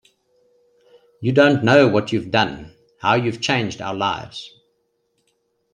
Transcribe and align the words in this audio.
You 1.19 1.31
don't 1.31 1.63
know 1.63 1.87
what 1.87 2.11
you've 2.11 2.31
done, 2.31 2.73
how 2.97 3.13
you've 3.13 3.39
changed 3.39 3.81
our 3.83 3.93
lives. 3.93 4.51